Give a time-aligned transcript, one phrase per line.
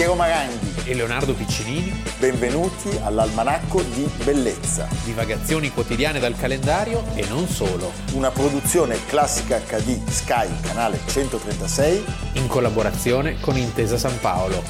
[0.00, 1.92] Piero Maranghi e Leonardo Piccinini.
[2.18, 4.88] Benvenuti all'Almanacco di Bellezza.
[5.04, 7.92] Divagazioni quotidiane dal calendario e non solo.
[8.14, 12.04] Una produzione classica HD Sky, canale 136.
[12.36, 14.62] In collaborazione con Intesa San Paolo.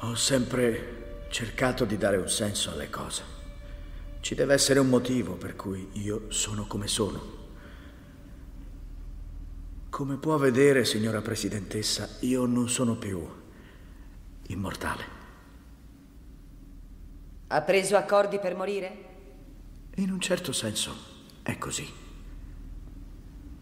[0.00, 3.22] Ho sempre cercato di dare un senso alle cose.
[4.18, 7.38] Ci deve essere un motivo per cui io sono come sono.
[9.90, 13.28] Come può vedere, signora Presidentessa, io non sono più
[14.46, 15.18] immortale.
[17.48, 19.08] Ha preso accordi per morire?
[19.96, 20.94] In un certo senso
[21.42, 21.92] è così.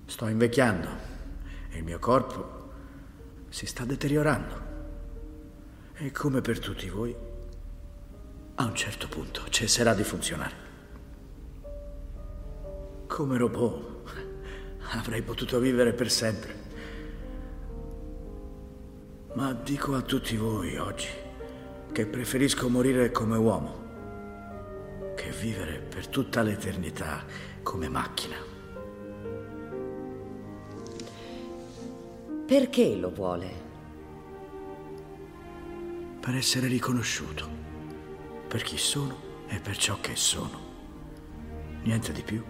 [0.04, 0.88] Sto invecchiando
[1.70, 2.72] e il mio corpo
[3.48, 4.66] si sta deteriorando.
[5.94, 7.16] E come per tutti voi,
[8.56, 10.66] a un certo punto cesserà di funzionare.
[13.06, 14.27] Come robot
[14.90, 16.66] avrei potuto vivere per sempre.
[19.34, 21.08] Ma dico a tutti voi oggi
[21.92, 23.86] che preferisco morire come uomo
[25.14, 27.24] che vivere per tutta l'eternità
[27.62, 28.36] come macchina.
[32.46, 33.66] Perché lo vuole?
[36.20, 37.48] Per essere riconosciuto,
[38.48, 40.66] per chi sono e per ciò che sono.
[41.82, 42.42] Niente di più,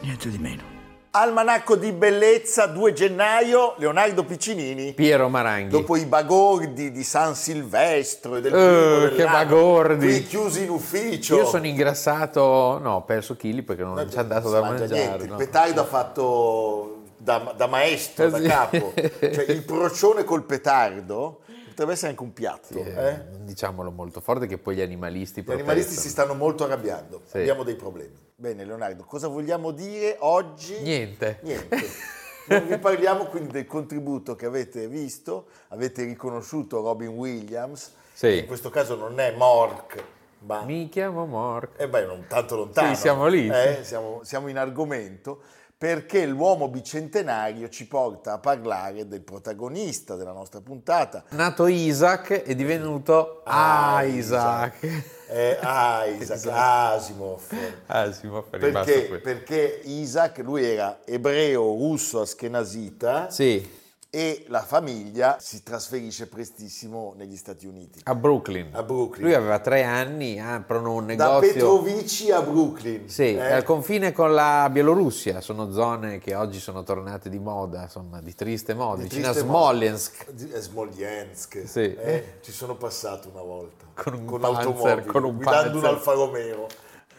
[0.00, 0.69] niente di meno.
[1.12, 4.92] Almanacco di bellezza 2 gennaio, Leonardo Piccinini.
[4.92, 5.70] Piero Maranghi.
[5.70, 10.06] Dopo i bagordi di San Silvestro e del uh, che bagordi.
[10.06, 11.34] Qui chiusi in ufficio.
[11.34, 14.92] Io sono ingrassato, no, ho perso chili perché non, non ci è andato da mangiare.
[14.92, 15.26] Niente.
[15.26, 15.32] No.
[15.32, 18.92] Il petardo ha fatto da, da maestro, da capo.
[18.94, 21.40] cioè il procione col petardo
[21.80, 22.78] potrebbe essere anche un piatto.
[22.78, 23.24] Yeah, eh?
[23.40, 27.38] Diciamolo molto forte che poi gli animalisti Gli animalisti si stanno molto arrabbiando, sì.
[27.38, 28.14] abbiamo dei problemi.
[28.34, 30.78] Bene Leonardo, cosa vogliamo dire oggi?
[30.80, 31.38] Niente.
[31.42, 31.78] Niente.
[32.50, 38.38] Non vi parliamo quindi del contributo che avete visto, avete riconosciuto Robin Williams, sì.
[38.38, 40.02] in questo caso non è Mork,
[40.40, 40.62] ma...
[40.64, 41.78] Mi chiamo Mork.
[41.78, 42.92] E eh beh, non tanto lontano.
[42.92, 43.46] Sì, siamo lì.
[43.46, 43.80] Eh?
[43.82, 45.42] Siamo, siamo in argomento
[45.80, 51.24] perché l'uomo bicentenario ci porta a parlare del protagonista della nostra puntata.
[51.30, 54.84] Nato Isaac è divenuto ah, Isaac.
[55.26, 55.56] Eh,
[56.20, 57.40] Isaac, Asimov.
[57.86, 63.30] Asimov perché, perché Isaac, lui era ebreo russo aschenasita.
[63.30, 63.78] Sì
[64.12, 68.00] e la famiglia si trasferisce prestissimo negli Stati Uniti.
[68.02, 68.70] A Brooklyn.
[68.72, 69.24] A Brooklyn.
[69.24, 71.40] Lui aveva tre anni, aprono un negozio...
[71.40, 73.08] Da Petrovici a Brooklyn.
[73.08, 73.52] Sì, eh?
[73.52, 78.34] al confine con la Bielorussia, sono zone che oggi sono tornate di moda, insomma, di
[78.34, 80.26] triste moda, vicino a Smolensk.
[80.26, 80.60] Moda.
[80.60, 81.94] Smolensk, sì.
[81.94, 82.38] eh?
[82.40, 83.84] ci sono passato una volta.
[83.94, 85.76] Con un con panzer, con un guidando panzer.
[85.76, 86.66] un Alfa Romeo.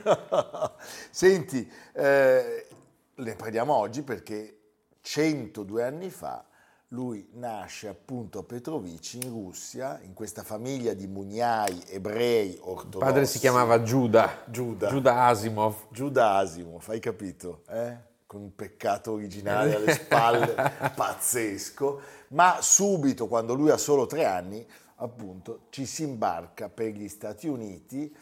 [1.09, 2.67] Senti, eh,
[3.15, 4.57] ne parliamo oggi perché
[4.99, 6.45] 102 anni fa
[6.91, 12.97] lui nasce appunto a Petrovici in Russia, in questa famiglia di mugnai ebrei ortodossi.
[12.97, 14.43] Il padre si chiamava Giuda.
[14.47, 14.89] Giuda.
[14.89, 15.75] Giuda Asimov.
[15.89, 17.63] Giuda Asimov, hai capito?
[17.69, 17.97] Eh?
[18.25, 20.53] Con un peccato originale alle spalle
[20.93, 22.01] pazzesco.
[22.29, 24.65] Ma subito, quando lui ha solo tre anni,
[24.95, 28.13] appunto, ci si imbarca per gli Stati Uniti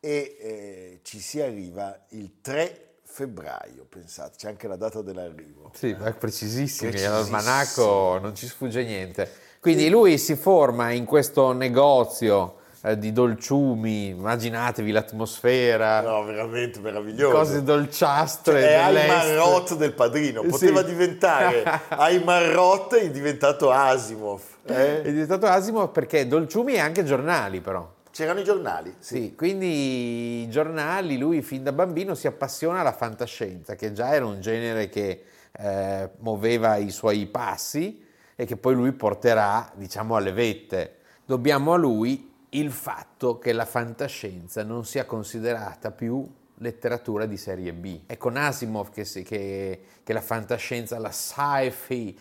[0.00, 2.87] e eh, ci si arriva il 3
[3.18, 5.72] febbraio, pensate, c'è anche la data dell'arrivo.
[5.74, 9.28] Sì, è precisissimo, l'almanacco non ci sfugge niente.
[9.58, 16.00] Quindi lui si forma in questo negozio eh, di dolciumi, immaginatevi l'atmosfera.
[16.00, 17.34] No, veramente meraviglioso.
[17.34, 18.60] Cose dolciastre.
[18.60, 20.86] Cioè, è Ayman Roth del padrino, poteva sì.
[20.86, 24.42] diventare Ayman Roth è diventato Asimov.
[24.64, 25.02] Eh?
[25.02, 27.96] È diventato Asimov perché dolciumi e anche giornali però.
[28.18, 28.96] C'erano i giornali.
[28.98, 29.14] Sì.
[29.14, 29.34] sì.
[29.36, 34.40] quindi i giornali, lui fin da bambino si appassiona alla fantascienza, che già era un
[34.40, 40.96] genere che eh, muoveva i suoi passi e che poi lui porterà, diciamo, alle vette.
[41.24, 47.72] Dobbiamo a lui il fatto che la fantascienza non sia considerata più letteratura di serie
[47.72, 48.00] B.
[48.04, 52.18] È con Asimov che, si, che, che la fantascienza, la sci-fi,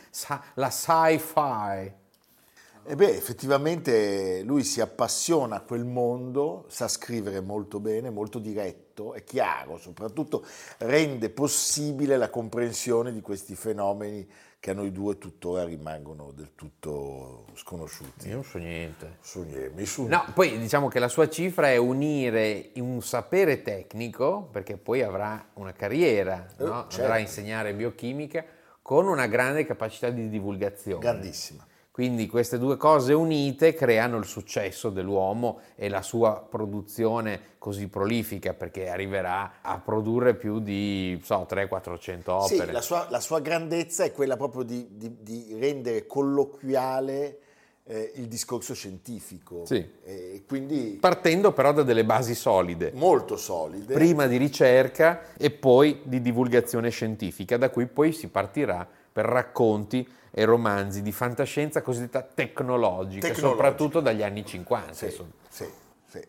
[0.53, 1.91] la sci-fi
[2.89, 9.13] e beh, effettivamente lui si appassiona a quel mondo, sa scrivere molto bene, molto diretto,
[9.13, 10.45] è chiaro, soprattutto
[10.77, 14.25] rende possibile la comprensione di questi fenomeni
[14.57, 18.29] che a noi due tuttora rimangono del tutto sconosciuti.
[18.29, 19.17] Io non so niente.
[19.19, 19.85] So niente.
[19.85, 20.05] Su...
[20.05, 25.49] No, poi diciamo che la sua cifra è unire un sapere tecnico, perché poi avrà
[25.55, 26.85] una carriera, eh, no?
[26.87, 27.01] certo.
[27.01, 28.45] andrà a insegnare biochimica,
[28.81, 31.01] con una grande capacità di divulgazione.
[31.01, 31.67] Grandissima
[31.97, 38.53] Quindi queste due cose unite creano il successo dell'uomo e la sua produzione così prolifica
[38.53, 42.65] perché arriverà a produrre più di so, 300-400 opere.
[42.65, 47.39] Sì, la sua, la sua, grandezza è quella proprio di, di, di rendere colloquiale
[47.85, 49.65] eh, il discorso scientifico.
[49.65, 49.83] Sì.
[50.03, 52.91] E quindi Partendo però da delle basi solide.
[52.93, 53.95] Molto solide.
[53.95, 60.07] Prima di ricerca e poi di divulgazione scientifica, da cui poi si partirà per racconti
[60.37, 63.47] e romanzi di fantascienza cosiddetta tecnologica, Tecnologica.
[63.47, 64.93] soprattutto dagli anni 50.
[64.93, 65.09] Sì,
[65.49, 65.65] sì,
[66.05, 66.23] sì.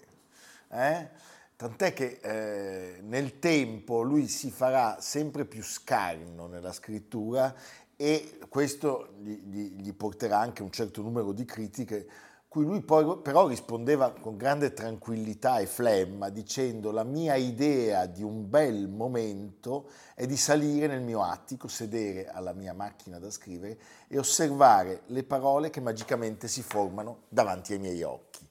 [0.71, 1.09] Eh?
[1.55, 7.55] Tant'è che eh, nel tempo lui si farà sempre più scarno nella scrittura
[7.97, 12.07] e questo gli, gli, gli porterà anche un certo numero di critiche
[12.49, 18.23] cui lui poi però rispondeva con grande tranquillità e flemma dicendo la mia idea di
[18.23, 23.79] un bel momento è di salire nel mio attico, sedere alla mia macchina da scrivere
[24.09, 28.49] e osservare le parole che magicamente si formano davanti ai miei occhi.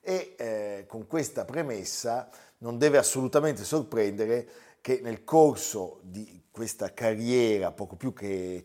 [0.00, 4.48] E eh, con questa premessa non deve assolutamente sorprendere
[4.80, 8.62] che nel corso di questa carriera poco più che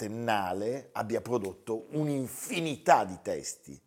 [0.00, 3.78] cinquantennale abbia prodotto un'infinità di testi.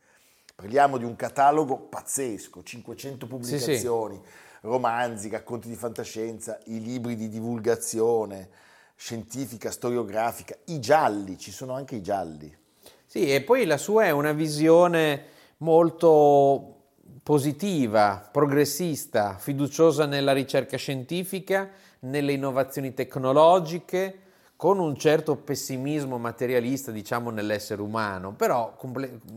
[0.55, 4.67] Parliamo di un catalogo pazzesco, 500 pubblicazioni, sì, sì.
[4.67, 8.49] romanzi, racconti di fantascienza, i libri di divulgazione
[8.95, 12.55] scientifica, storiografica, i gialli, ci sono anche i gialli.
[13.05, 15.25] Sì, e poi la sua è una visione
[15.57, 16.69] molto
[17.23, 21.69] positiva, progressista, fiduciosa nella ricerca scientifica,
[22.01, 24.19] nelle innovazioni tecnologiche,
[24.55, 28.77] con un certo pessimismo materialista, diciamo, nell'essere umano, però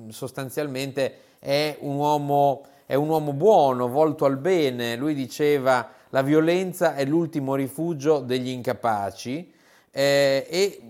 [0.08, 4.96] sostanzialmente è un, uomo, è un uomo buono, volto al bene.
[4.96, 9.52] Lui diceva la violenza è l'ultimo rifugio degli incapaci
[9.90, 10.80] eh, e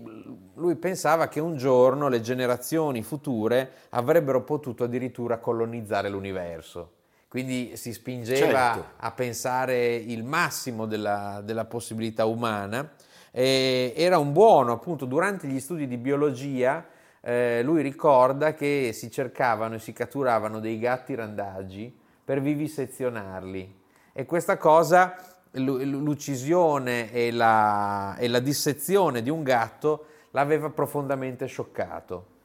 [0.55, 6.91] lui pensava che un giorno le generazioni future avrebbero potuto addirittura colonizzare l'universo.
[7.27, 8.85] Quindi si spingeva certo.
[8.97, 12.89] a pensare il massimo della, della possibilità umana.
[13.31, 16.85] E era un buono, appunto, durante gli studi di biologia,
[17.21, 23.75] eh, lui ricorda che si cercavano e si catturavano dei gatti randaggi per vivisezionarli.
[24.13, 25.15] E questa cosa,
[25.51, 32.35] l'uccisione e la, e la dissezione di un gatto, l'aveva profondamente scioccato.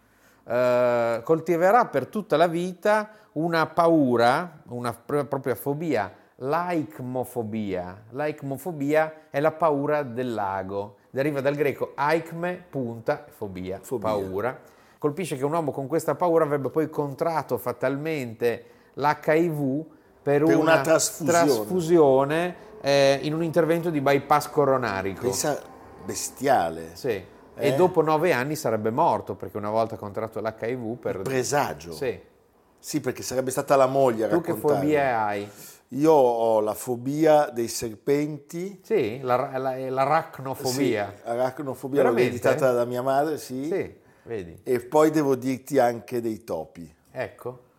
[0.44, 8.04] Eh, coltiverà per tutta la vita una paura, una propria fobia, l'aicmofobia.
[8.10, 14.60] L'aicmofobia è la paura del lago, deriva dal greco aikme, punta, fobia, fobia, paura.
[14.98, 18.64] Colpisce che un uomo con questa paura avrebbe poi contratto fatalmente
[18.94, 19.84] l'HIV
[20.22, 25.22] per, per una, una, trasfusione, trasfusione eh, in un intervento di bypass coronarico.
[25.22, 25.60] Pensa
[26.04, 26.90] bestiale.
[26.94, 27.08] Sì.
[27.08, 27.68] Eh?
[27.68, 31.22] E dopo nove anni sarebbe morto perché una volta contratto l'HIV per...
[31.22, 31.92] Presagio.
[31.92, 32.18] Sì.
[32.78, 35.48] Sì, perché sarebbe stata la moglie a Tu che fobie hai?
[35.92, 38.80] Io ho la fobia dei serpenti.
[38.82, 41.14] Sì, la, la, l'aracnofobia.
[41.14, 43.68] Sì, aracnofobia l'ho ereditata da mia madre, sì.
[43.70, 44.58] Sì, vedi.
[44.62, 46.90] E poi devo dirti anche dei topi.
[47.10, 47.70] Ecco.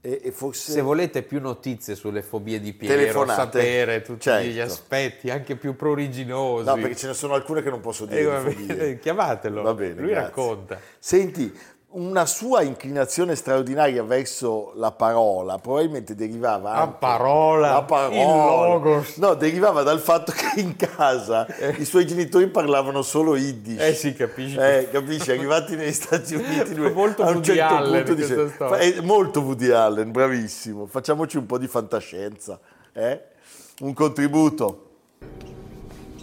[0.00, 0.72] E, e forse...
[0.72, 4.48] Se volete più notizie sulle fobie di Piero, sapere tutti certo.
[4.48, 6.66] gli aspetti anche più pruriginosi.
[6.66, 8.54] No, perché ce ne sono alcune che non posso dire.
[8.68, 9.62] Eh, chiamatelo.
[9.62, 10.26] Va bene, Lui grazie.
[10.26, 10.78] racconta.
[10.98, 11.50] Senti,
[11.94, 18.26] una sua inclinazione straordinaria verso la parola probabilmente derivava la anche, parola, la parola il
[18.26, 19.16] logos.
[19.18, 21.46] no derivava dal fatto che in casa
[21.78, 26.74] i suoi genitori parlavano solo yiddish eh sì capisci eh, capisci arrivati negli Stati Uniti
[26.74, 28.76] lui, molto a un Woody certo Allen punto dice storia.
[28.78, 32.58] è molto Woody Allen bravissimo facciamoci un po' di fantascienza
[32.92, 33.22] eh?
[33.80, 34.88] un contributo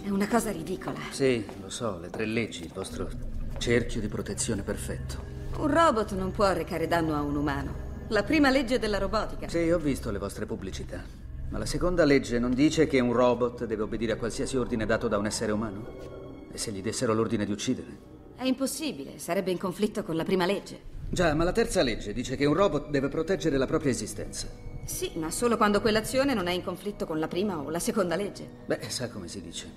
[0.04, 3.08] è una cosa ridicola Sì, lo so, le tre leggi, il vostro
[3.58, 5.31] cerchio di protezione perfetto.
[5.58, 9.70] Un robot non può recare danno a un umano la prima legge della robotica Sì,
[9.70, 11.02] ho visto le vostre pubblicità.
[11.48, 15.08] Ma la seconda legge non dice che un robot deve obbedire a qualsiasi ordine dato
[15.08, 15.86] da un essere umano?
[16.50, 18.10] E se gli dessero l'ordine di uccidere?
[18.36, 22.36] è impossibile sarebbe in conflitto con la prima legge Già, ma la terza legge dice
[22.36, 24.48] che un robot deve proteggere la propria esistenza.
[24.84, 28.16] sì ma solo quando quell'azione non è in conflitto con la prima o la seconda
[28.16, 29.70] legge Beh, sa come si dice.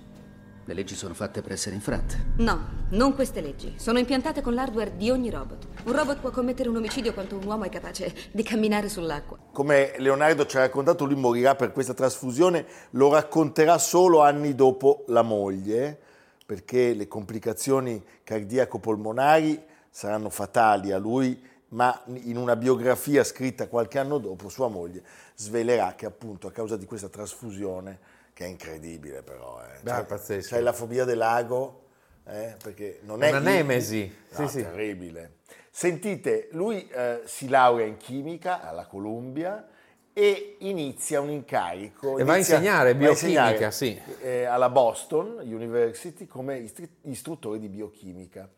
[0.67, 2.33] Le leggi sono fatte per essere infrante.
[2.37, 3.75] no non queste leggi.
[3.77, 5.67] Sono impiantate con l'hardware di ogni robot.
[5.85, 9.37] Un robot può commettere un omicidio quanto un uomo è capace di camminare sull'acqua.
[9.51, 15.03] Come Leonardo ci ha raccontato, lui morirà per questa trasfusione, lo racconterà solo anni dopo
[15.07, 15.99] la moglie,
[16.43, 24.17] perché le complicazioni cardiaco-polmonari saranno fatali a lui, ma in una biografia scritta qualche anno
[24.17, 25.03] dopo, sua moglie
[25.35, 27.99] svelerà che appunto a causa di questa trasfusione,
[28.35, 30.49] che è incredibile però, eh, Beh, è pazzesco.
[30.55, 31.83] c'hai la fobia del lago,
[32.27, 33.29] eh, perché non è...
[33.29, 34.13] Una nemesi.
[34.31, 34.61] No, Sì, sì.
[34.61, 35.37] terribile.
[35.71, 39.65] Sentite, lui eh, si laurea in chimica alla Columbia
[40.11, 42.17] e inizia un incarico.
[42.17, 44.01] E va a inizia- insegnare va a insegnare, biochimica, sì.
[44.21, 46.69] eh, alla Boston University come
[47.03, 48.49] istruttore di biochimica.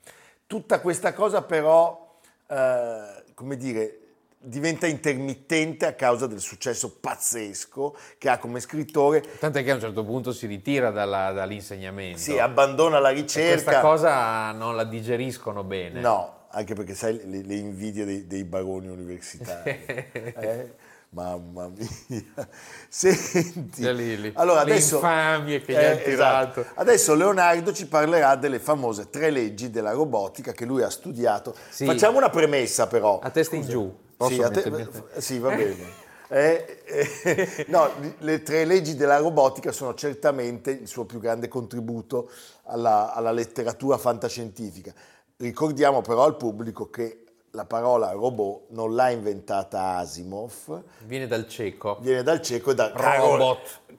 [0.48, 4.00] Tutta questa cosa però, eh, come dire,
[4.39, 9.22] diventa intermittente a causa del successo pazzesco che ha come scrittore.
[9.39, 12.20] Tant'è che a un certo punto si ritira dalla- dall'insegnamento.
[12.20, 13.51] Si abbandona la E ricerca.
[13.53, 16.00] questa cosa non la digeriscono bene.
[16.00, 19.84] No, anche perché sai le, le invidie dei, dei baroni universitari.
[19.88, 20.74] eh?
[21.10, 22.48] Mamma mia.
[22.90, 23.94] Senti.
[23.94, 24.32] Lì.
[24.36, 26.60] Allora, Le adesso, infamie che gli hanno tirato.
[26.62, 26.80] esatto.
[26.80, 31.56] Adesso Leonardo ci parlerà delle famose tre leggi della robotica che lui ha studiato.
[31.70, 31.86] Sì.
[31.86, 33.20] Facciamo una premessa però.
[33.20, 33.96] A testa in giù.
[34.18, 34.88] Posso Sì, te-
[35.22, 36.06] sì, va bene.
[36.30, 42.30] Eh, eh, no, le tre leggi della robotica sono certamente il suo più grande contributo
[42.66, 44.94] alla, alla letteratura fantascientifica.
[45.38, 47.24] Ricordiamo però al pubblico che
[47.58, 51.98] la parola robot non l'ha inventata Asimov, Viene dal cieco.
[52.02, 52.92] viene dal cieco e da.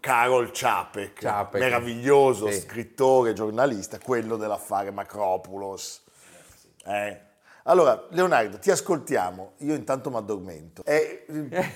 [0.00, 1.60] Karol Čapek, Čapek.
[1.60, 2.60] meraviglioso Sì.
[2.60, 6.02] scrittore, giornalista, quello dell'affare Macropulos.
[6.86, 7.20] Eh.
[7.64, 10.82] Allora, Leonardo, ti ascoltiamo, io intanto mi addormento.
[10.84, 11.26] Eh,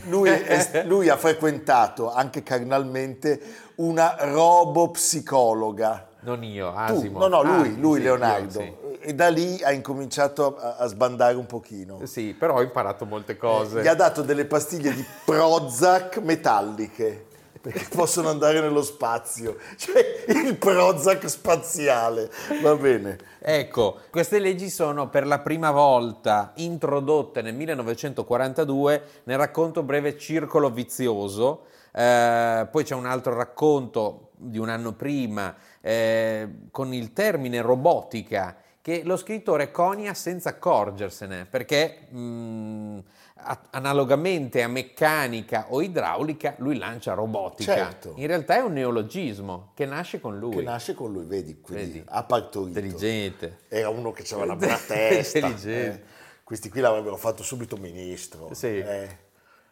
[0.04, 3.42] lui, è- lui ha frequentato anche carnalmente
[3.76, 6.06] una robopsicologa.
[6.20, 7.18] Non io, Tu, Asimo.
[7.18, 8.60] no, no, lui, Ah, lui sì, Leonardo.
[8.60, 12.00] io, E da lì ha incominciato a, a sbandare un pochino.
[12.04, 12.34] Sì.
[12.38, 13.82] Però ho imparato molte cose.
[13.82, 17.30] Gli ha dato delle pastiglie di Prozac metalliche
[17.62, 22.30] perché possono andare nello spazio, cioè il Prozac spaziale.
[22.60, 23.18] Va bene.
[23.38, 30.70] Ecco, queste leggi sono per la prima volta introdotte nel 1942 nel racconto breve Circolo
[30.70, 37.60] Vizioso, eh, poi c'è un altro racconto di un anno prima eh, con il termine
[37.60, 42.98] robotica che lo scrittore conia senza accorgersene perché mh,
[43.44, 47.74] a- analogamente a meccanica o idraulica lui lancia robotica.
[47.74, 48.14] Certo.
[48.16, 50.56] In realtà è un neologismo che nasce con lui.
[50.56, 52.04] Che nasce con lui, vedi, quindi Vedi.
[52.08, 52.78] ha partorito.
[52.80, 53.60] Intelligente.
[53.68, 55.38] Era uno che aveva una buona testa.
[55.38, 56.02] Intelligente.
[56.02, 56.20] eh.
[56.42, 58.50] Questi qui l'avrebbero fatto subito ministro.
[58.52, 58.78] Sì.
[58.78, 59.21] eh.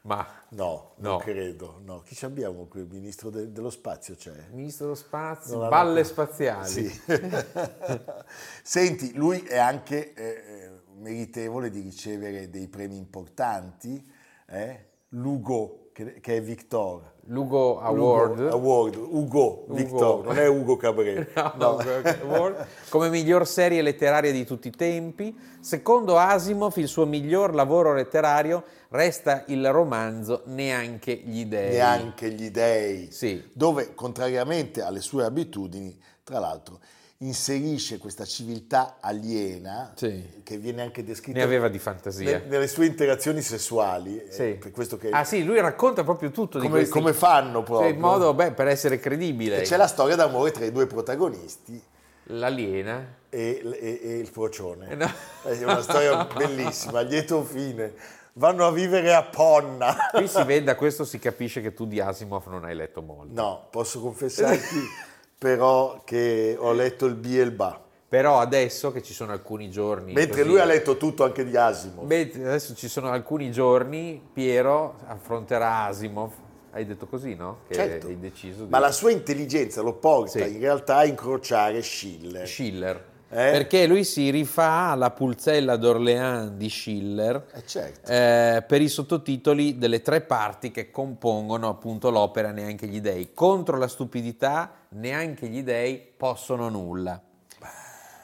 [0.03, 1.19] Ma No, non No.
[1.19, 1.81] credo.
[1.85, 2.01] No.
[2.01, 2.81] Chi ci abbiamo qui?
[2.81, 4.47] Il ministro de- dello spazio c'è?
[4.51, 6.69] Ministro dello spazio, Non balle spaziali.
[6.89, 7.01] Sì.
[8.63, 14.05] Senti, lui è anche eh, eh, meritevole di ricevere dei premi importanti.
[14.47, 14.87] eh?
[15.11, 17.13] L'Ugo, che, che è Victor.
[17.27, 18.39] Lugo Award.
[18.39, 21.29] L'Ugo Award, Ugo, Victor, non è Ugo Cabré.
[21.35, 21.79] No, No.
[21.79, 22.67] Award.
[22.89, 25.37] Come miglior serie letteraria di tutti i tempi.
[25.61, 31.75] Secondo Asimov, il suo miglior lavoro letterario resta il romanzo Neanche gli dei.
[31.75, 33.13] Neanche gli dei.
[33.13, 33.43] Sì.
[33.53, 36.81] Dove, contrariamente alle sue abitudini, tra l'altro,
[37.23, 40.41] inserisce questa civiltà aliena, Sì.
[40.43, 42.39] che viene anche descritta Ne aveva di fantasia.
[42.39, 44.19] ne- nelle sue interazioni sessuali.
[44.23, 44.45] eh, Sì.
[44.59, 46.99] Per questo che Ah sì, lui racconta proprio tutto di come, questi...
[46.99, 47.91] come fanno proprio.
[47.91, 49.59] in modo, beh, per essere credibile.
[49.61, 51.81] E c'è la storia d'amore tra i due protagonisti
[52.25, 53.17] L'aliena.
[53.29, 54.89] e, e- e il frocione.
[54.89, 55.11] Eh, no.
[55.43, 57.93] È una storia bellissima, lieto fine.
[58.35, 59.95] Vanno a vivere a Ponna.
[60.13, 63.35] Qui si vede, da questo si capisce che tu di Asimov non hai letto molto.
[63.35, 64.77] No, posso confessarti
[65.41, 67.81] però che ho letto il B e il Ba.
[68.07, 70.13] Però adesso che ci sono alcuni giorni...
[70.13, 72.05] Mentre così- lui ha letto tutto anche di Asimov.
[72.05, 76.31] Adesso ci sono alcuni giorni, Piero affronterà Asimov.
[76.73, 77.61] Hai detto così, no?
[77.69, 78.09] Che Certo.
[78.09, 78.69] hai deciso di...
[78.71, 80.53] Ma la sua intelligenza lo porta Sì.
[80.57, 82.47] in realtà a incrociare Schiller.
[82.47, 83.05] Schiller.
[83.33, 83.51] Eh?
[83.53, 88.11] Perché lui si rifà alla pulzella d'Orléans di Schiller Eh, certo.
[88.11, 93.33] eh, per i sottotitoli delle tre parti che compongono appunto l'opera Neanche gli dei.
[93.33, 97.23] Contro la stupidità, neanche gli dei possono nulla.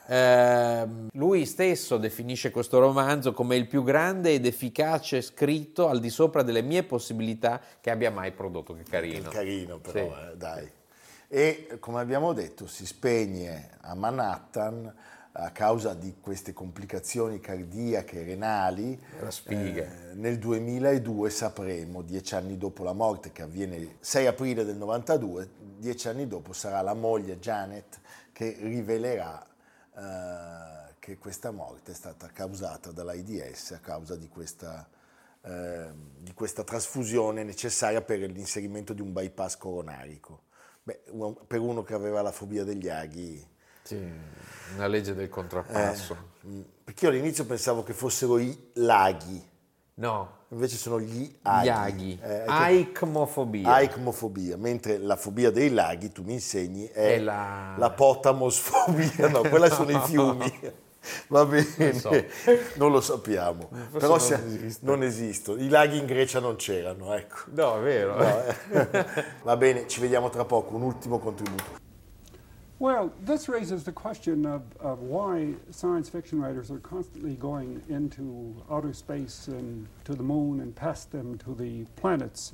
[0.08, 6.10] Ehm, lui stesso definisce questo romanzo come il più grande ed efficace scritto al di
[6.10, 8.72] sopra delle mie possibilità che abbia mai prodotto.
[8.74, 9.30] Che carino.
[9.30, 10.30] Carino però, Sì.
[10.32, 10.70] eh, dai.
[11.28, 14.94] E come abbiamo detto, si spegne a Manhattan
[15.38, 18.98] a causa di queste complicazioni cardiache renali.
[19.20, 19.30] La.
[19.82, 24.76] Eh, nel 2002 sapremo, dieci anni dopo la morte, che avviene il 6 aprile del
[24.76, 28.00] 92, dieci anni dopo sarà la moglie Janet
[28.32, 29.44] che rivelerà
[29.94, 34.88] eh, che questa morte è stata causata dall'AIDS a causa di questa,
[35.42, 40.45] eh, di questa trasfusione necessaria per l'inserimento di un bypass coronarico.
[40.86, 41.00] Beh,
[41.48, 43.44] per uno che aveva la fobia degli aghi,
[43.82, 44.00] Sì,
[44.76, 46.16] una legge del contrappasso.
[46.46, 49.44] mm, perché io all'inizio pensavo che fossero i laghi,
[49.94, 51.64] No, invece sono gli aghi.
[51.64, 52.20] gli aghi.
[52.22, 53.72] Eh, Aicmofobia.
[53.74, 59.40] Aicmofobia, mentre la fobia dei laghi, tu mi insegni, è, È la- la potamosfobia, no,
[59.40, 60.44] quella sono i fiumi.
[61.28, 61.66] Va bene,
[62.02, 62.24] Non
[62.76, 64.86] non, lo sappiamo, Forse però non sia- esiste.
[64.86, 65.60] non esistono.
[65.60, 67.36] I laghi in Grecia non c'erano, ecco.
[67.54, 68.16] No, è vero.
[68.16, 69.24] No, eh.
[69.42, 71.84] Va bene, ci vediamo tra poco, un ultimo contributo.
[72.78, 78.54] Well, this raises the question of, of why science fiction writers are constantly going into
[78.70, 82.52] outer space and to the moon and past them to the planets.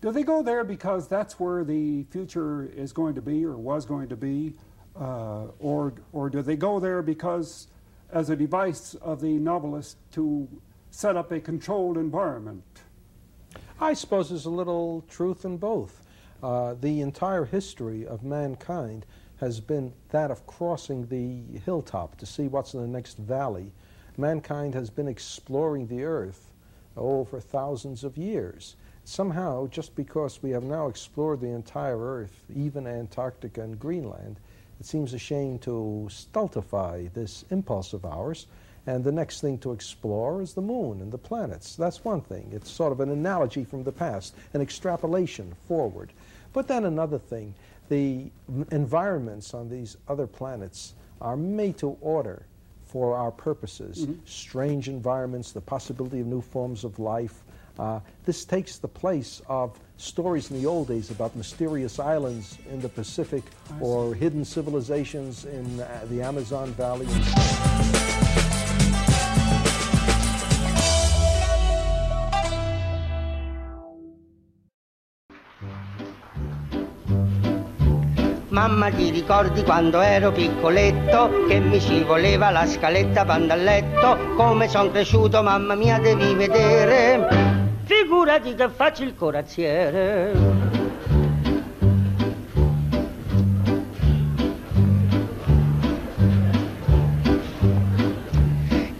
[0.00, 3.84] Do they go there because that's where the future is going to be or was
[3.84, 4.54] going to be?
[4.98, 7.68] Uh, or, or do they go there because,
[8.12, 10.46] as a device of the novelist to
[10.90, 12.82] set up a controlled environment?
[13.80, 16.02] I suppose there's a little truth in both.
[16.42, 19.06] Uh, the entire history of mankind
[19.38, 23.72] has been that of crossing the hilltop to see what's in the next valley.
[24.16, 26.52] Mankind has been exploring the earth
[26.96, 28.76] over thousands of years.
[29.04, 34.38] Somehow, just because we have now explored the entire earth, even Antarctica and Greenland,
[34.82, 38.48] it seems a shame to stultify this impulse of ours.
[38.84, 41.76] And the next thing to explore is the moon and the planets.
[41.76, 42.48] That's one thing.
[42.50, 46.12] It's sort of an analogy from the past, an extrapolation forward.
[46.52, 47.54] But then another thing,
[47.90, 48.32] the
[48.72, 52.44] environments on these other planets are made to order
[52.84, 54.08] for our purposes.
[54.24, 57.44] Strange environments, the possibility of new forms of life.
[57.78, 62.80] Uh, this takes the place of stories in the old days about mysterious islands in
[62.80, 63.44] the Pacific
[63.80, 67.06] or hidden civilizations in uh, the Amazon Valley.
[78.48, 84.18] Mamma ti ricordi quando ero piccoletto che mi ci voleva la scaletta quando a letto?
[84.36, 87.61] Come son cresciuto mamma mia devi vedere
[87.92, 90.32] Figurati che faccio il corazziere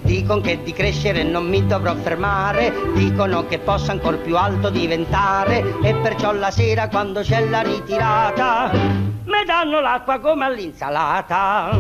[0.02, 5.64] Dicono che di crescere non mi dovrò fermare, dicono che posso ancora più alto diventare
[5.82, 11.70] e perciò la sera quando c'è la ritirata mi danno l'acqua come all'insalata.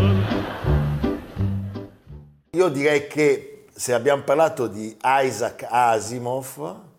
[2.52, 6.90] Io direi che se abbiamo parlato di Isaac Asimov,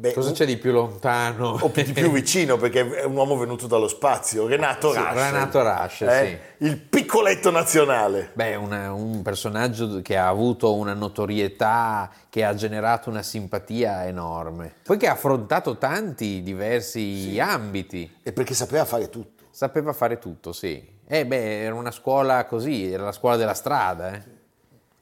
[0.00, 1.58] beh, Cosa c'è di più lontano?
[1.60, 5.30] o di più vicino perché è un uomo venuto dallo spazio, Renato Sì, Rasche.
[5.30, 8.30] Renato Rasche, Il piccoletto nazionale.
[8.32, 14.72] Beh, una- un personaggio che ha avuto una notorietà, che ha generato una simpatia enorme.
[14.82, 18.10] Poi che ha affrontato tanti diversi ambiti.
[18.22, 19.44] E perché sapeva fare tutto.
[19.50, 20.98] Sapeva fare tutto, sì.
[21.06, 24.16] Eh beh, era una scuola così, era la scuola della strada, eh.
[24.16, 24.22] È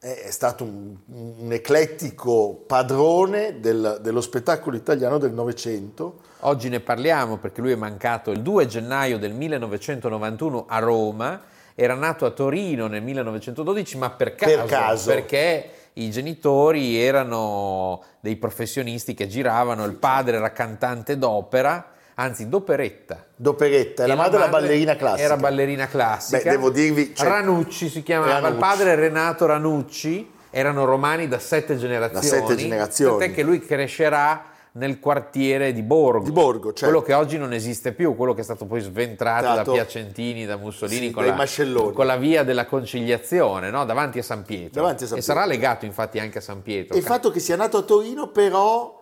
[0.01, 0.97] è stato un,
[1.41, 6.21] un eclettico padrone del- dello spettacolo italiano del Novecento.
[6.41, 11.41] Oggi ne parliamo perché lui è mancato il 2 gennaio del 1991 a Roma,
[11.75, 15.11] era nato a Torino nel 1912, ma per caso, Per caso.
[15.11, 21.85] perché i genitori erano dei professionisti che giravano, il padre era cantante d'opera,
[22.21, 23.27] anzi d'operetta.
[23.37, 25.23] D'operetta, e la madre era ballerina classica.
[25.23, 26.43] Era ballerina classica.
[26.43, 28.53] Beh, devo dirvi, cioè- Ranucci si chiamava, Ranucci.
[28.53, 32.27] il padre Renato Ranucci, erano romani da sette generazioni.
[32.27, 33.19] sette generazioni.
[33.19, 36.25] Tant'è che lui crescerà nel quartiere di Borgo.
[36.25, 36.85] Di Borgo, certo.
[36.87, 40.45] Quello che oggi non esiste più, quello che è stato poi sventrato da Stato- Piacentini,
[40.45, 41.47] da Mussolini, Sì, con, la,
[41.93, 43.85] con la via della conciliazione, no?
[43.85, 44.81] davanti a San Pietro.
[44.81, 45.35] Davanti a San e Pietro.
[45.35, 46.95] sarà legato infatti anche a San Pietro.
[46.95, 49.01] E il fatto che sia nato a Torino, però,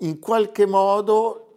[0.00, 1.51] in qualche modo,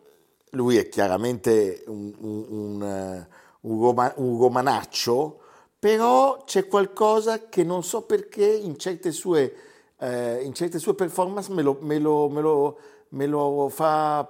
[0.56, 3.28] lui è chiaramente un, un- un, eh,
[3.62, 5.40] un roma- un romanaccio,
[5.80, 9.54] però c'è qualcosa che non so perché in certe sue,
[10.00, 12.78] eh, in certe sue performance me lo, me lo- me lo-
[13.10, 14.28] me lo fa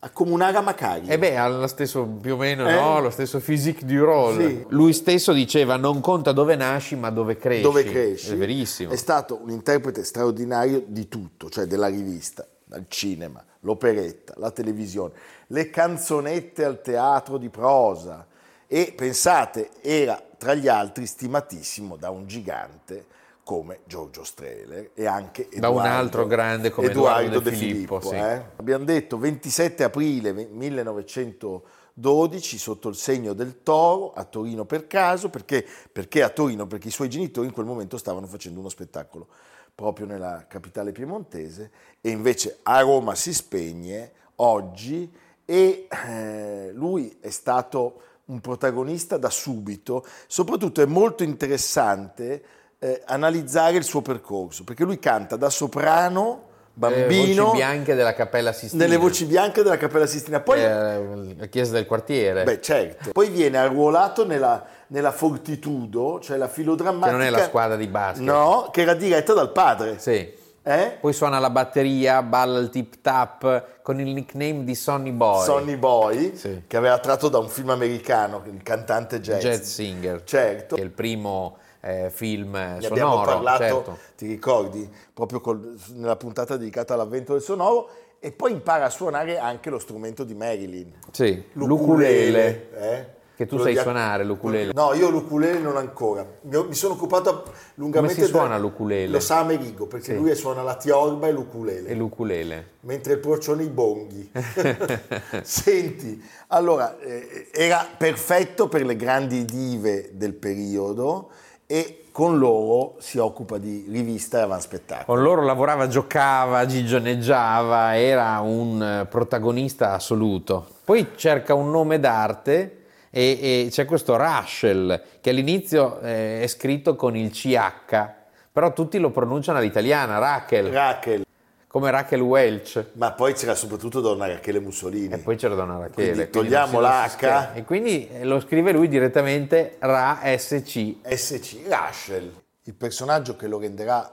[0.00, 1.06] accomunare a Macari.
[1.08, 2.74] E beh, ha lo stesso più o meno, Eh?
[2.74, 3.00] no?
[3.00, 4.46] Lo stesso physique du rôle.
[4.48, 4.64] Sì.
[4.68, 7.62] Lui stesso diceva: Non conta dove nasci, ma dove cresci.
[7.62, 8.32] dove cresci.
[8.32, 8.92] È verissimo.
[8.92, 15.12] È stato un interprete straordinario di tutto, cioè della rivista, dal cinema, l'operetta, la televisione,
[15.48, 18.26] le canzonette al teatro di prosa
[18.66, 23.04] e pensate, era tra gli altri stimatissimo da un gigante
[23.44, 28.00] come Giorgio Strehler e anche Da un Edoardo- altro grande come Edoardo De De Filippo,
[28.00, 28.14] sì.
[28.14, 28.42] eh.
[28.56, 35.62] Abbiamo detto 27 aprile 1912 sotto il segno del toro a Torino per caso, perché,
[35.92, 36.66] perché a Torino?
[36.66, 39.26] Perché i suoi genitori in quel momento stavano facendo uno spettacolo
[39.74, 45.10] proprio nella capitale piemontese e invece a Roma si spegne oggi
[45.44, 52.42] e eh, lui è stato un protagonista da subito, soprattutto è molto interessante
[52.78, 58.52] eh, analizzare il suo percorso, perché lui canta da soprano bambino voci bianche della Cappella
[58.52, 58.82] Sistina.
[58.82, 60.40] nelle voci bianche della Cappella Sistina.
[60.40, 62.42] Poi, Eh, la chiesa del quartiere.
[62.44, 63.12] beh, certo.
[63.12, 67.06] Poi viene arruolato nella, nella Fortitudo, cioè la filodrammatica.
[67.06, 68.24] Che non è la squadra di basket.
[68.24, 69.98] No, che era diretta dal padre.
[69.98, 70.42] Sì.
[70.66, 70.96] Eh?
[70.98, 75.44] Poi suona la batteria, balla il tip tap con il nickname di Sonny Boy.
[75.44, 76.62] Sonny Boy, Sì.
[76.66, 79.42] che aveva tratto da un film americano, il cantante jazz.
[79.42, 80.22] Jazz Singer.
[80.24, 80.74] Certo.
[80.76, 82.86] Che è il primo eh, film Ne sonoro.
[82.94, 83.98] abbiamo parlato, certo.
[84.16, 89.36] ti ricordi, proprio col- nella puntata dedicata all'avvento del sonoro e poi impara a suonare
[89.36, 90.90] anche lo strumento di Marilyn.
[91.10, 92.70] Sì, l'ukulele.
[92.74, 93.06] eh?
[93.36, 94.72] Che tu sai suonare l'ukulele.
[94.72, 96.24] No, io l'ukulele non ancora.
[96.42, 97.42] Mi, sono occupato
[97.74, 98.14] lungamente...
[98.14, 99.10] Come si suona del- l'ukulele?
[99.10, 100.16] Lo sa Amerigo, perché Sì.
[100.16, 101.88] lui suona la tiorba e l'ukulele.
[101.88, 102.72] E l'ukulele.
[102.80, 104.30] mentre il procione i bonghi.
[105.42, 111.30] Senti, allora, eh, era perfetto per le grandi dive del periodo
[111.66, 115.04] e con loro si occupa di rivista e avanspettacolo.
[115.06, 120.68] Con loro lavorava, giocava, gigioneggiava, era un eh, protagonista assoluto.
[120.84, 122.82] Poi cerca un nome d'arte
[123.16, 128.08] e, e c'è questo Rachel che all'inizio eh, è scritto con il CH,
[128.50, 131.24] però tutti lo pronunciano all'italiana, Rachel, Rachel,
[131.68, 132.84] come Rachel Welch.
[132.94, 135.12] ma poi c'era soprattutto Donna Rachele Mussolini.
[135.14, 136.12] E poi c'era Donna Rachele.
[136.12, 137.10] Quindi togliamo non si- non la si H.
[137.18, 137.52] scherza.
[137.54, 140.94] E quindi eh, lo scrive lui direttamente Ra SC.
[141.08, 142.32] SC, Rachel.
[142.64, 144.12] Il personaggio che lo renderà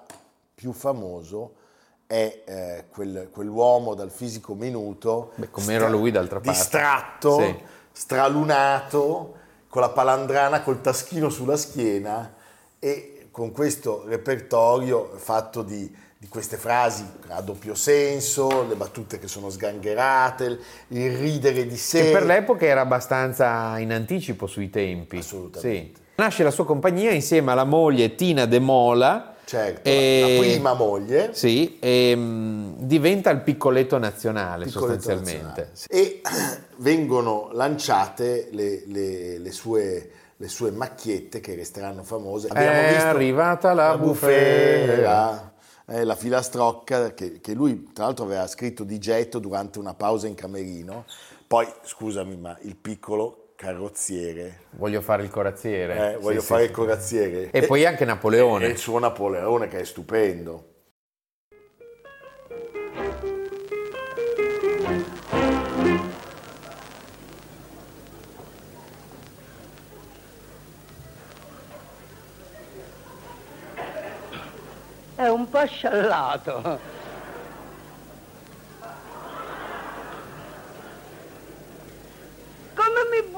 [0.54, 1.56] più famoso
[2.08, 6.52] è eh, quel- quell'uomo dal fisico minuto, Beh, come era lui d'altra parte.
[6.52, 7.56] distratto, Sì.
[7.92, 9.36] Stralunato,
[9.68, 12.34] con la palandrana col taschino sulla schiena
[12.78, 19.28] e con questo repertorio fatto di, di queste frasi a doppio senso, le battute che
[19.28, 22.04] sono sgangherate, il ridere di sé.
[22.04, 25.18] Che per l'epoca era abbastanza in anticipo sui tempi.
[25.18, 25.96] Assolutamente.
[25.96, 26.02] Sì.
[26.16, 29.36] Nasce la sua compagnia insieme alla moglie Tina De Mola.
[29.52, 31.34] Certo, e- la prima moglie.
[31.34, 35.72] Sì, e mh, diventa il piccoletto nazionale Piccoletto sostanzialmente.
[35.74, 35.90] nazionale.
[35.90, 36.22] E
[36.80, 42.48] vengono lanciate le, le- le sue, le sue macchiette che resteranno famose.
[42.48, 45.52] È arrivata la bufera,
[45.86, 50.28] eh, la filastrocca che, che lui tra l'altro aveva scritto di getto durante una pausa
[50.28, 51.04] in camerino.
[51.46, 56.14] Poi, scusami, ma il piccolo carrozziere, Voglio fare il corazziere.
[56.14, 56.70] eh, voglio Sì, fare sì.
[56.70, 57.52] il corazziere.
[57.52, 58.66] E poi anche Napoleone.
[58.66, 60.70] E il suo Napoleone che è stupendo.
[75.16, 76.80] È un po' sciallato.
[82.74, 83.32] Come mi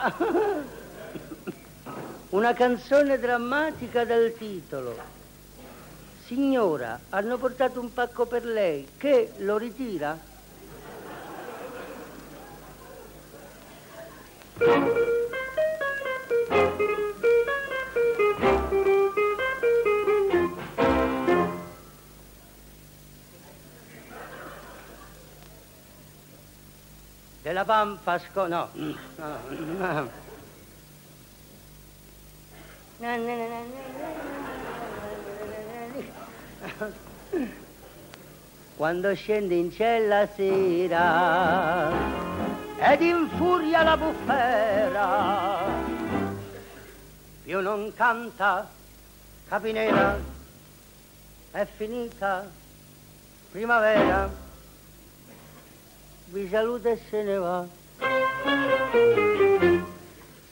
[2.30, 4.96] Una canzone drammatica dal titolo.
[6.24, 8.86] Signora, hanno portato un pacco per lei.
[8.96, 10.18] Che lo ritira?
[27.70, 28.48] Della pampa sco...
[28.48, 28.68] no.
[28.74, 30.10] no.
[38.74, 41.92] Quando scende in cella sera
[42.76, 45.58] ed infuria la bufera,
[47.44, 48.68] più non canta,
[49.46, 50.18] capinera,
[51.52, 52.50] è finita
[53.52, 54.49] primavera
[56.32, 57.66] vi saluta e se ne va.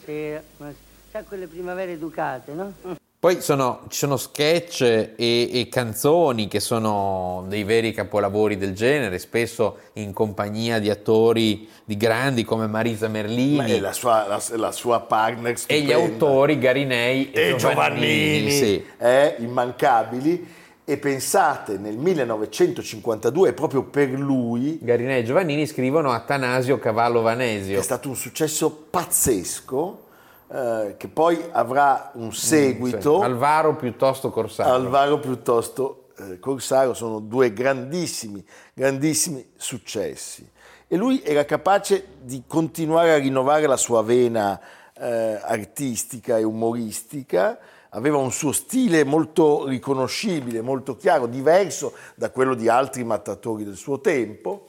[0.05, 0.73] Sì, ma
[1.11, 2.73] sa quelle primavere educate, no?
[3.21, 9.19] Poi sono- ci sono sketch e, e canzoni che sono dei veri capolavori del genere,
[9.19, 14.71] spesso in compagnia di attori di grandi come Marisa Ma Merlini la sua, la, la
[14.71, 15.85] sua partner e stupenda.
[15.87, 18.85] gli autori Garinei e, e Giovannini, sì.
[18.99, 20.57] eh, immancabili.
[20.91, 27.83] E pensate, nel 1952, proprio per lui, Garinei e Giovannini scrivono Atanasio Cavallo è Vanesio.
[27.83, 30.05] stato un successo pazzesco,
[30.51, 33.19] eh, che poi avrà un seguito.
[33.19, 34.73] Sì, Alvaro piuttosto Corsaro.
[34.73, 40.51] Alvaro piuttosto eh, Corsaro sono due grandissimi, grandissimi successi.
[40.87, 44.59] E lui era capace di continuare a rinnovare la sua vena
[44.95, 47.59] eh, artistica e umoristica,
[47.91, 53.77] aveva un suo stile molto riconoscibile, molto chiaro, diverso da quello di altri mattatori del
[53.77, 54.69] suo tempo.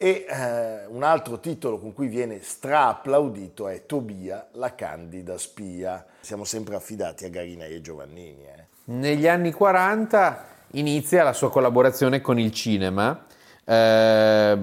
[0.00, 6.06] E eh, un altro titolo con cui viene stra-applaudito è Tobia, la candida spia.
[6.20, 8.44] Siamo sempre affidati a Garinei e Giovannini.
[8.44, 8.66] eh.
[8.84, 13.26] Negli anni 40 inizia la sua collaborazione con il cinema,
[13.64, 14.58] eh,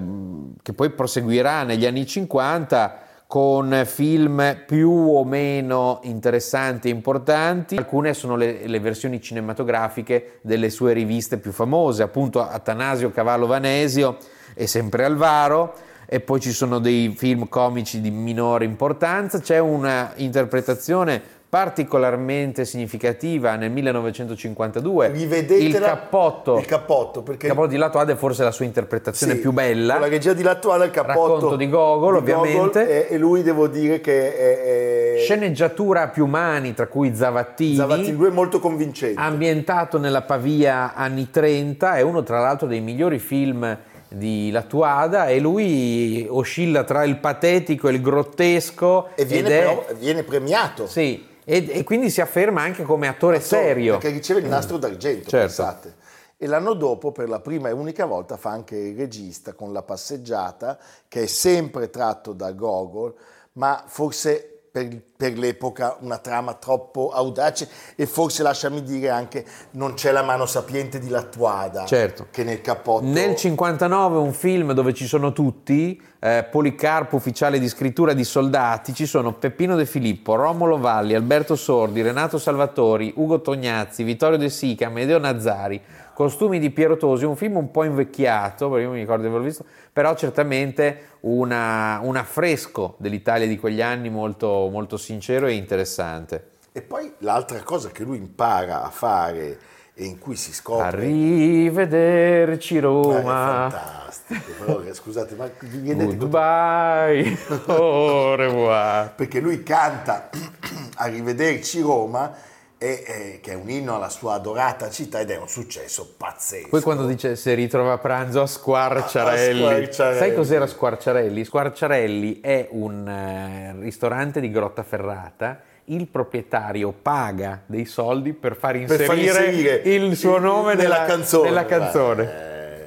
[0.62, 7.76] che poi proseguirà negli anni 50 con film più o meno interessanti e importanti.
[7.76, 14.16] Alcune sono le, le, versioni cinematografiche delle sue riviste più famose, appunto Atanasio Cavallo Vanesio
[14.54, 15.74] e sempre Alvaro,
[16.06, 19.40] e poi ci sono dei film comici di minore importanza.
[19.40, 27.76] C'è una interpretazione particolarmente significativa nel 1952 il cappotto, il cappotto perché il cappotto di
[27.76, 29.98] Lato Ade è forse la sua interpretazione sì, più bella.
[29.98, 32.80] La regia di Lato Ade il cappotto racconto di Gogol di ovviamente.
[32.80, 35.18] Gogol, e, e, lui devo dire che è, è...
[35.20, 37.76] sceneggiatura a più mani tra cui Zavattini.
[37.76, 39.20] Zavattini lui è molto convincente.
[39.20, 43.78] Ambientato nella Pavia anni 30 è uno tra l'altro dei migliori film
[44.08, 49.58] di Latuada e lui oscilla tra il patetico e il grottesco e viene, è...
[49.60, 50.88] però, viene premiato.
[50.88, 53.98] Sì e, e, quindi si afferma anche come attore, attore serio.
[53.98, 55.46] Perché riceve il nastro d'argento, certo.
[55.46, 55.94] pensate.
[56.36, 59.82] E l'anno dopo, per la prima e unica volta, fa anche il regista con La
[59.82, 63.14] passeggiata, che è sempre tratto da Gogol,
[63.52, 69.94] ma forse per, per, l'epoca una trama troppo audace e forse lasciami dire anche non
[69.94, 72.26] c'è la mano sapiente di Lattuada certo.
[72.30, 77.68] che nel cappotto nel 59 un film dove ci sono tutti eh, Policarpo ufficiale di
[77.68, 83.40] scrittura di soldati ci sono Peppino De Filippo Romolo Valli Alberto Sordi Renato Salvatori Ugo
[83.40, 85.82] Tognazzi Vittorio De Sica Medeo Nazzari
[86.16, 89.44] Costumi di Piero Tosi, un film un po' invecchiato, perché io mi ricordo di averlo
[89.44, 96.54] visto, però certamente una, un affresco dell'Italia di quegli anni molto, molto sincero e interessante.
[96.72, 99.58] E poi l'altra cosa che lui impara a fare
[99.94, 100.84] e in cui si scopre...
[100.84, 103.68] Arrivederci Roma.
[103.68, 109.14] È fantastico, però scusate, ma vi rendete Goodbye, au revoir.
[109.14, 110.28] Perché lui canta
[110.98, 112.34] Arrivederci Roma
[112.78, 116.68] e, eh, che è un inno alla sua adorata città ed è un successo pazzesco.
[116.68, 120.18] Poi quando dice si ritrova a pranzo a Squarciarelli, a Squarciarelli.
[120.18, 121.44] sai cos'era Squarciarelli?
[121.44, 129.06] Squarciarelli è un eh, ristorante di Grottaferrata il proprietario paga dei soldi per far inserire,
[129.06, 131.48] per far inserire il suo nome nella, nella canzone.
[131.48, 132.22] Nella canzone.
[132.22, 132.86] Eh,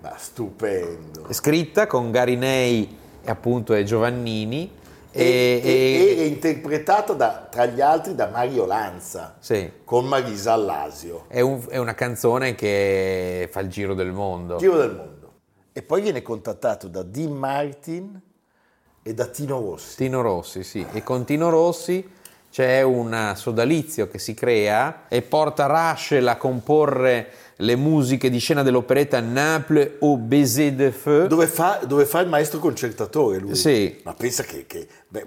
[0.00, 1.26] ma stupendo.
[1.30, 4.76] Scritta con Garinei e appunto e Giovannini
[5.10, 9.70] e, e, e, interpretata da, tra gli altri da Mario Lanza sì.
[9.84, 11.24] con Marisa Allasio.
[11.28, 14.56] È, un, è, una canzone che fa il giro del mondo.
[14.56, 15.32] Giro del mondo.
[15.72, 18.20] E poi viene contattato da Dean Martin
[19.02, 19.96] e da Tino Rossi.
[19.96, 20.84] Tino Rossi, sì.
[20.92, 22.16] E con Tino Rossi
[22.50, 28.62] c'è un sodalizio che si crea e porta Rachel a comporre le musiche di scena
[28.62, 31.26] dell'operetta Naples au baiser de feu.
[31.26, 33.54] Dove fa, dove fa il maestro concertatore lui.
[33.56, 34.00] Sì.
[34.04, 35.26] Ma pensa che, che beh,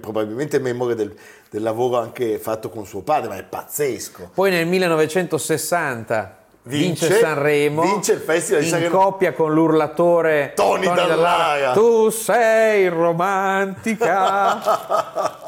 [0.00, 1.12] probabilmente è memoria del,
[1.50, 4.30] del, lavoro anche fatto con suo padre, ma è pazzesco.
[4.34, 10.84] Poi nel 1960 vince, vince Sanremo, vince il Festival di in coppia con l'urlatore Tony,
[10.84, 11.16] Tony Dallara.
[11.16, 11.72] Dallara.
[11.72, 13.96] Tu sei romantica.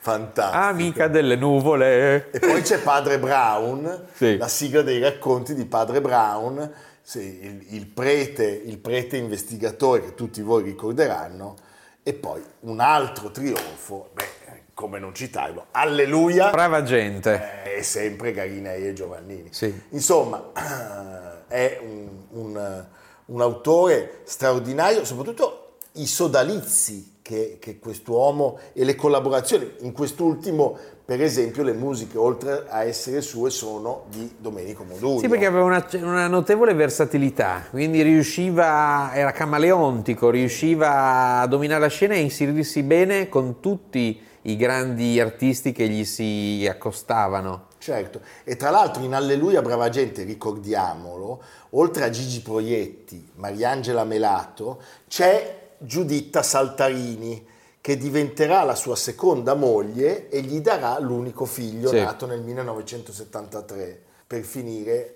[0.02, 0.62] Fantastico.
[0.62, 2.30] Amica delle nuvole.
[2.30, 4.38] E poi c'è Padre Brown, sì.
[4.38, 6.72] la sigla dei racconti di Padre Brown,
[7.14, 11.54] il, il, prete, il prete investigatore che tutti voi ricorderanno,
[12.02, 14.38] e poi un altro trionfo, beh,
[14.72, 16.48] come non citarlo, Alleluia.
[16.48, 17.62] Brava gente.
[17.62, 19.52] È sempre Garinei e Giovannini.
[19.52, 19.82] Sì.
[19.90, 20.50] Insomma,
[21.46, 22.84] è un, un,
[23.26, 31.22] un autore straordinario, soprattutto i sodalizi che, che quest'uomo e le collaborazioni, in quest'ultimo per
[31.22, 35.20] esempio le musiche oltre a essere sue sono di Domenico Modugno.
[35.20, 41.88] Sì, perché aveva una, una, notevole versatilità, quindi riusciva, era camaleontico, riusciva a dominare la
[41.88, 47.68] scena e inserirsi bene con tutti i grandi artisti che gli si accostavano.
[47.78, 54.82] Certo, e tra l'altro in Alleluia Brava Gente, ricordiamolo, oltre a Gigi Proietti, Mariangela Melato,
[55.08, 57.46] c'è Giuditta Saltarini,
[57.80, 62.00] che diventerà la sua seconda moglie e gli darà l'unico figlio sì.
[62.00, 65.14] nato nel 1973, per finire...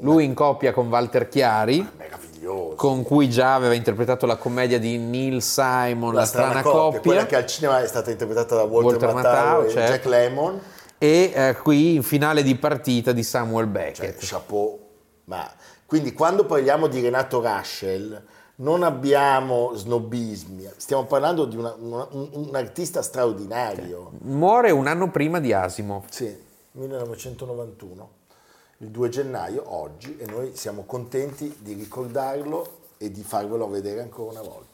[0.00, 4.98] Lui in coppia con Walter Chiari, ah, con cui già aveva interpretato la commedia di
[4.98, 8.54] Neil Simon, La, la strana, strana coppia, coppia, quella che al cinema è stata interpretata
[8.54, 9.92] da Walter, Walter Matthau, Matthau e certo.
[9.92, 10.60] Jack Lemmon.
[10.98, 14.18] E eh, qui in finale di partita di Samuel Beckett.
[14.20, 14.78] Cioè, chapeau.
[15.24, 15.50] Ma,
[15.86, 18.22] quindi quando parliamo di Renato Raschel
[18.56, 24.12] non abbiamo snobismi, stiamo parlando di una, una, un, un, artista straordinario.
[24.20, 26.04] Muore un anno prima di Asimo.
[26.08, 26.36] Sì,
[26.72, 28.10] 1991,
[28.78, 34.30] il 2 gennaio, oggi, e noi siamo contenti di ricordarlo e di farvelo vedere ancora
[34.30, 34.73] una volta.